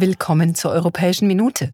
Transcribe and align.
Willkommen 0.00 0.54
zur 0.54 0.70
Europäischen 0.70 1.26
Minute. 1.26 1.72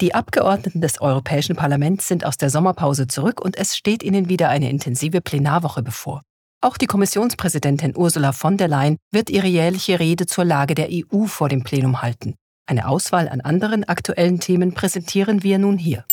Die 0.00 0.14
Abgeordneten 0.14 0.80
des 0.80 1.00
Europäischen 1.00 1.56
Parlaments 1.56 2.06
sind 2.06 2.24
aus 2.24 2.36
der 2.36 2.48
Sommerpause 2.48 3.08
zurück 3.08 3.40
und 3.40 3.56
es 3.56 3.76
steht 3.76 4.04
ihnen 4.04 4.28
wieder 4.28 4.50
eine 4.50 4.70
intensive 4.70 5.20
Plenarwoche 5.20 5.82
bevor. 5.82 6.22
Auch 6.60 6.76
die 6.76 6.86
Kommissionspräsidentin 6.86 7.96
Ursula 7.96 8.30
von 8.30 8.56
der 8.56 8.68
Leyen 8.68 8.98
wird 9.10 9.30
ihre 9.30 9.48
jährliche 9.48 9.98
Rede 9.98 10.26
zur 10.26 10.44
Lage 10.44 10.76
der 10.76 10.90
EU 10.92 11.24
vor 11.26 11.48
dem 11.48 11.64
Plenum 11.64 12.02
halten. 12.02 12.36
Eine 12.66 12.86
Auswahl 12.86 13.28
an 13.28 13.40
anderen 13.40 13.82
aktuellen 13.82 14.38
Themen 14.38 14.72
präsentieren 14.72 15.42
wir 15.42 15.58
nun 15.58 15.76
hier. 15.76 16.04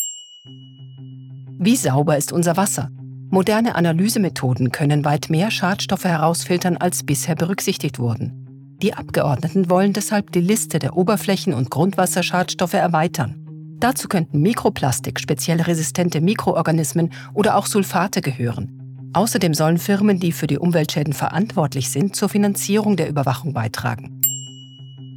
Wie 1.60 1.76
sauber 1.76 2.18
ist 2.18 2.32
unser 2.32 2.58
Wasser? 2.58 2.90
Moderne 3.30 3.76
Analysemethoden 3.76 4.72
können 4.72 5.06
weit 5.06 5.30
mehr 5.30 5.52
Schadstoffe 5.52 6.06
herausfiltern, 6.06 6.78
als 6.78 7.06
bisher 7.06 7.36
berücksichtigt 7.36 8.00
wurden. 8.00 8.45
Die 8.86 8.94
Abgeordneten 8.94 9.72
wollen 9.72 9.94
deshalb 9.94 10.32
die 10.32 10.42
Liste 10.42 10.78
der 10.78 10.96
Oberflächen- 10.96 11.56
und 11.56 11.72
Grundwasserschadstoffe 11.72 12.76
erweitern. 12.76 13.34
Dazu 13.80 14.08
könnten 14.08 14.42
Mikroplastik, 14.42 15.20
speziell 15.20 15.60
resistente 15.60 16.22
Mikroorganismen 16.22 17.12
oder 17.34 17.56
auch 17.56 17.66
Sulfate 17.66 18.22
gehören. 18.22 19.10
Außerdem 19.14 19.56
sollen 19.56 19.80
Firmen, 19.80 20.20
die 20.20 20.32
für 20.32 20.46
die 20.46 20.60
Umweltschäden 20.60 21.14
verantwortlich 21.14 21.90
sind, 21.90 22.16
zur 22.16 22.30
Finanzierung 22.30 22.96
der 22.96 23.10
Überwachung 23.10 23.54
beitragen. 23.54 24.22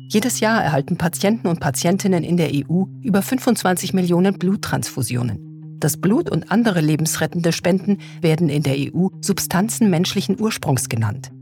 Jedes 0.08 0.40
Jahr 0.40 0.64
erhalten 0.64 0.96
Patienten 0.96 1.46
und 1.46 1.60
Patientinnen 1.60 2.24
in 2.24 2.38
der 2.38 2.48
EU 2.54 2.84
über 3.02 3.20
25 3.20 3.92
Millionen 3.92 4.38
Bluttransfusionen. 4.38 5.76
Das 5.78 5.98
Blut 5.98 6.30
und 6.30 6.50
andere 6.50 6.80
lebensrettende 6.80 7.52
Spenden 7.52 7.98
werden 8.22 8.48
in 8.48 8.62
der 8.62 8.76
EU 8.78 9.08
Substanzen 9.20 9.90
menschlichen 9.90 10.40
Ursprungs 10.40 10.88
genannt. 10.88 11.32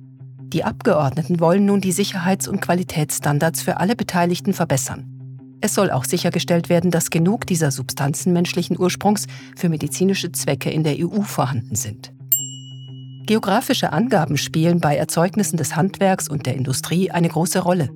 Die 0.52 0.62
Abgeordneten 0.62 1.40
wollen 1.40 1.66
nun 1.66 1.80
die 1.80 1.92
Sicherheits- 1.92 2.46
und 2.46 2.60
Qualitätsstandards 2.60 3.62
für 3.62 3.78
alle 3.78 3.96
Beteiligten 3.96 4.52
verbessern. 4.52 5.04
Es 5.60 5.74
soll 5.74 5.90
auch 5.90 6.04
sichergestellt 6.04 6.68
werden, 6.68 6.90
dass 6.90 7.10
genug 7.10 7.46
dieser 7.46 7.70
Substanzen 7.70 8.32
menschlichen 8.32 8.78
Ursprungs 8.78 9.26
für 9.56 9.68
medizinische 9.68 10.30
Zwecke 10.30 10.70
in 10.70 10.84
der 10.84 10.96
EU 10.98 11.22
vorhanden 11.22 11.74
sind. 11.74 12.12
Geografische 13.26 13.92
Angaben 13.92 14.36
spielen 14.36 14.78
bei 14.78 14.96
Erzeugnissen 14.96 15.56
des 15.56 15.74
Handwerks 15.74 16.28
und 16.28 16.46
der 16.46 16.54
Industrie 16.54 17.10
eine 17.10 17.28
große 17.28 17.58
Rolle. 17.58 17.90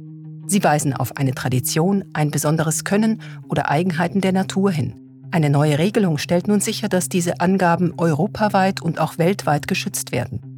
Sie 0.48 0.64
weisen 0.64 0.92
auf 0.92 1.16
eine 1.16 1.32
Tradition, 1.32 2.04
ein 2.12 2.32
besonderes 2.32 2.82
Können 2.82 3.22
oder 3.48 3.70
Eigenheiten 3.70 4.20
der 4.20 4.32
Natur 4.32 4.72
hin. 4.72 4.94
Eine 5.30 5.50
neue 5.50 5.78
Regelung 5.78 6.18
stellt 6.18 6.48
nun 6.48 6.58
sicher, 6.58 6.88
dass 6.88 7.08
diese 7.08 7.38
Angaben 7.38 7.94
europaweit 7.96 8.82
und 8.82 8.98
auch 8.98 9.18
weltweit 9.18 9.68
geschützt 9.68 10.10
werden. 10.10 10.49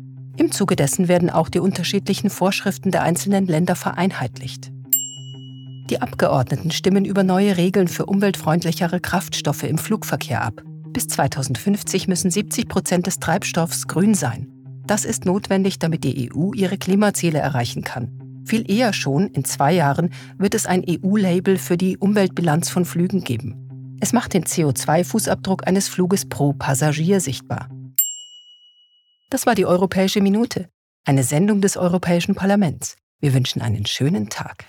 Im 0.43 0.51
Zuge 0.51 0.75
dessen 0.75 1.07
werden 1.07 1.31
auch 1.31 1.49
die 1.49 1.61
unterschiedlichen 1.61 2.29
Vorschriften 2.29 2.91
der 2.91 3.05
einzelnen 3.05 3.47
Länder 3.47 3.77
vereinheitlicht. 3.77 4.73
Die 5.89 6.03
Abgeordneten 6.03 6.73
stimmen 6.73 7.05
über 7.05 7.23
neue 7.23 7.57
Regeln 7.57 7.87
für 7.87 8.07
umweltfreundlichere 8.07 8.99
Kraftstoffe 8.99 9.63
im 9.63 9.79
Flugverkehr 9.79 10.43
ab. 10.43 10.61
Bis 10.89 11.07
2050 11.07 12.09
müssen 12.09 12.33
70 12.33 12.69
Prozent 12.69 13.07
des 13.07 13.21
Treibstoffs 13.21 13.87
grün 13.87 14.15
sein. 14.15 14.49
Das 14.85 15.05
ist 15.05 15.27
notwendig, 15.27 15.79
damit 15.79 16.03
die 16.03 16.33
EU 16.35 16.51
ihre 16.55 16.77
Klimaziele 16.77 17.39
erreichen 17.39 17.85
kann. 17.85 18.43
Viel 18.45 18.69
eher 18.69 18.93
schon, 18.93 19.29
in 19.29 19.45
zwei 19.45 19.73
Jahren, 19.73 20.11
wird 20.39 20.57
es 20.57 20.67
ein 20.67 20.83
EU-Label 20.85 21.57
für 21.57 21.77
die 21.77 21.99
Umweltbilanz 21.99 22.69
von 22.69 22.85
Flügen 22.85 23.23
geben. 23.23 23.97
Es 24.01 24.13
macht 24.13 24.35
den 24.35 24.43
CO2-Fußabdruck 24.43 25.63
eines 25.63 25.89
Fluges 25.89 26.29
pro 26.29 26.53
Passagier 26.53 27.21
sichtbar. 27.21 27.69
Das 29.33 29.47
war 29.47 29.55
die 29.55 29.65
Europäische 29.65 30.21
Minute, 30.21 30.69
eine 31.07 31.23
Sendung 31.23 31.63
des 31.63 31.79
Europäischen 31.79 32.35
Parlaments. 32.35 32.97
Wir 33.19 33.33
wünschen 33.33 33.63
einen 33.63 33.87
schönen 33.87 34.29
Tag. 34.29 34.67